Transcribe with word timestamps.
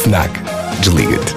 FNAC. 0.00 0.30
Desliga-te. 0.80 1.34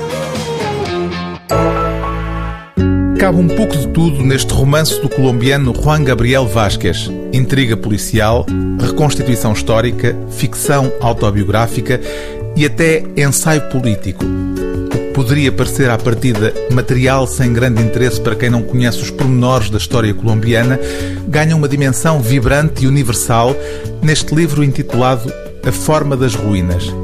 Cabe 3.19 3.37
um 3.37 3.47
pouco 3.49 3.75
de 3.75 3.87
tudo 3.89 4.23
neste 4.23 4.53
romance 4.53 5.01
do 5.01 5.09
colombiano 5.09 5.73
Juan 5.75 6.03
Gabriel 6.03 6.47
Vázquez. 6.47 7.11
Intriga 7.33 7.75
policial, 7.75 8.45
reconstituição 8.79 9.51
histórica, 9.51 10.15
ficção 10.29 10.93
autobiográfica 11.01 11.99
e 12.55 12.65
até 12.65 13.03
ensaio 13.17 13.69
político. 13.69 14.23
O 14.23 14.89
que 14.89 14.97
poderia 15.13 15.51
parecer 15.51 15.89
à 15.89 15.97
partida 15.97 16.53
material 16.71 17.27
sem 17.27 17.51
grande 17.51 17.81
interesse 17.81 18.21
para 18.21 18.35
quem 18.35 18.49
não 18.49 18.63
conhece 18.63 18.99
os 18.99 19.11
pormenores 19.11 19.69
da 19.69 19.77
história 19.77 20.13
colombiana, 20.13 20.79
ganha 21.27 21.55
uma 21.55 21.67
dimensão 21.67 22.21
vibrante 22.21 22.85
e 22.85 22.87
universal 22.87 23.53
neste 24.01 24.33
livro 24.33 24.63
intitulado 24.63 25.29
A 25.67 25.71
Forma 25.71 26.15
das 26.15 26.33
Ruínas. 26.33 27.02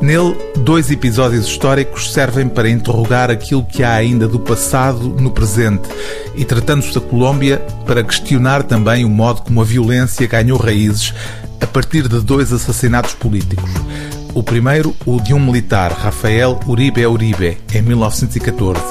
Nele, 0.00 0.36
dois 0.58 0.90
episódios 0.90 1.46
históricos 1.46 2.12
servem 2.12 2.48
para 2.48 2.68
interrogar 2.68 3.30
aquilo 3.30 3.64
que 3.64 3.82
há 3.82 3.94
ainda 3.94 4.28
do 4.28 4.38
passado 4.38 5.08
no 5.08 5.30
presente 5.30 5.88
e, 6.34 6.44
tratando-se 6.44 6.94
da 6.94 7.00
Colômbia, 7.00 7.58
para 7.86 8.04
questionar 8.04 8.62
também 8.62 9.04
o 9.04 9.08
modo 9.08 9.42
como 9.42 9.60
a 9.60 9.64
violência 9.64 10.26
ganhou 10.26 10.58
raízes 10.58 11.14
a 11.60 11.66
partir 11.66 12.06
de 12.08 12.20
dois 12.20 12.52
assassinatos 12.52 13.14
políticos. 13.14 13.70
O 14.34 14.42
primeiro, 14.42 14.94
o 15.06 15.20
de 15.20 15.32
um 15.32 15.38
militar, 15.38 15.92
Rafael 15.92 16.58
Uribe 16.66 17.06
Uribe, 17.06 17.56
em 17.72 17.82
1914. 17.82 18.82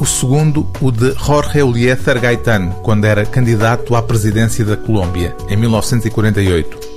O 0.00 0.06
segundo, 0.06 0.70
o 0.80 0.90
de 0.90 1.12
Jorge 1.12 1.58
Eliezer 1.58 2.18
Gaitán, 2.20 2.70
quando 2.82 3.04
era 3.04 3.24
candidato 3.24 3.94
à 3.94 4.02
presidência 4.02 4.64
da 4.64 4.76
Colômbia, 4.76 5.34
em 5.48 5.56
1948. 5.56 6.89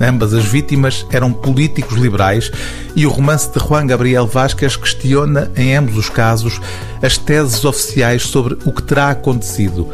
Ambas 0.00 0.32
as 0.32 0.46
vítimas 0.46 1.06
eram 1.12 1.30
políticos 1.30 1.98
liberais 1.98 2.50
e 2.96 3.06
o 3.06 3.10
romance 3.10 3.52
de 3.52 3.60
Juan 3.60 3.86
Gabriel 3.86 4.26
Vázquez 4.26 4.74
questiona, 4.74 5.50
em 5.54 5.76
ambos 5.76 5.98
os 5.98 6.08
casos, 6.08 6.58
as 7.02 7.18
teses 7.18 7.66
oficiais 7.66 8.22
sobre 8.22 8.54
o 8.64 8.72
que 8.72 8.82
terá 8.82 9.10
acontecido, 9.10 9.86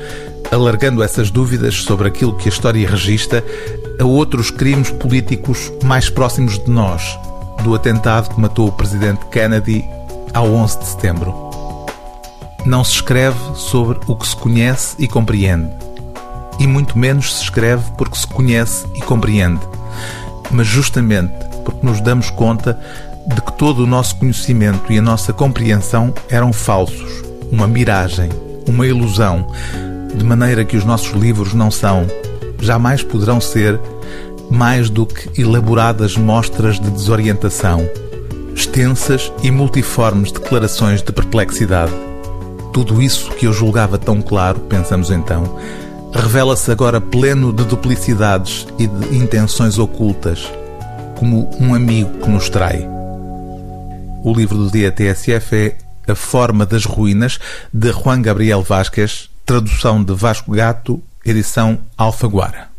alargando 0.53 1.03
essas 1.03 1.29
dúvidas 1.29 1.83
sobre 1.83 2.07
aquilo 2.07 2.37
que 2.37 2.49
a 2.49 2.53
história 2.53 2.89
registra 2.89 3.45
a 3.99 4.05
outros 4.05 4.49
crimes 4.49 4.91
políticos 4.91 5.73
mais 5.83 6.09
próximos 6.09 6.57
de 6.57 6.71
nós, 6.71 7.19
do 7.65 7.75
atentado 7.75 8.33
que 8.33 8.41
matou 8.41 8.69
o 8.69 8.73
presidente 8.73 9.27
Kennedy 9.27 9.85
ao 10.33 10.47
11 10.47 10.79
de 10.79 10.85
setembro. 10.87 11.35
Não 12.65 12.85
se 12.85 12.93
escreve 12.93 13.39
sobre 13.57 13.99
o 14.07 14.15
que 14.15 14.27
se 14.27 14.37
conhece 14.37 14.95
e 15.01 15.09
compreende, 15.09 15.69
e 16.61 16.67
muito 16.67 16.97
menos 16.97 17.35
se 17.35 17.43
escreve 17.43 17.91
porque 17.99 18.17
se 18.17 18.27
conhece 18.27 18.87
e 18.95 19.01
compreende 19.01 19.76
mas 20.51 20.67
justamente 20.67 21.33
porque 21.65 21.85
nos 21.87 22.01
damos 22.01 22.31
conta 22.31 22.79
de 23.27 23.41
que 23.41 23.53
todo 23.53 23.83
o 23.83 23.87
nosso 23.87 24.17
conhecimento 24.17 24.93
e 24.93 24.99
a 24.99 25.03
nossa 25.03 25.33
compreensão 25.33 26.15
eram 26.31 26.53
falsos, 26.53 27.25
uma 27.51 27.67
miragem, 27.67 28.31
uma 28.69 28.87
ilusão, 28.87 29.47
de 30.15 30.25
maneira 30.25 30.65
que 30.65 30.77
os 30.77 30.85
nossos 30.85 31.11
livros 31.13 31.53
não 31.53 31.71
são, 31.71 32.07
jamais 32.61 33.03
poderão 33.03 33.41
ser, 33.41 33.81
mais 34.49 34.89
do 34.89 35.05
que 35.05 35.41
elaboradas 35.41 36.17
mostras 36.17 36.79
de 36.79 36.89
desorientação, 36.89 37.89
extensas 38.55 39.33
e 39.43 39.51
multiformes 39.51 40.31
declarações 40.31 41.03
de 41.03 41.13
perplexidade. 41.13 41.93
Tudo 42.73 43.03
isso 43.03 43.31
que 43.33 43.47
eu 43.47 43.53
julgava 43.53 43.99
tão 43.99 44.23
claro, 44.23 44.61
pensamos 44.61 45.11
então, 45.11 45.59
revela-se 46.17 46.71
agora 46.71 47.01
pleno 47.01 47.53
de 47.53 47.65
duplicidades 47.65 48.67
e 48.79 48.87
de 48.87 49.17
intenções 49.17 49.79
ocultas, 49.79 50.51
como 51.19 51.51
um 51.61 51.75
amigo 51.75 52.19
que 52.21 52.29
nos 52.29 52.49
trai. 52.49 52.89
O 54.25 54.33
livro 54.35 54.57
do 54.57 54.71
dia 54.71 54.91
TSF 54.91 55.55
é 55.55 55.77
A 56.11 56.15
Forma 56.15 56.65
das 56.65 56.85
Ruínas, 56.85 57.39
de 57.73 57.93
Juan 57.93 58.23
Gabriel 58.23 58.63
Vázquez, 58.63 59.31
tradução 59.45 60.03
de 60.03 60.15
Vasco 60.15 60.51
Gato, 60.53 61.03
edição 61.25 61.79
Alfaguara. 61.97 62.76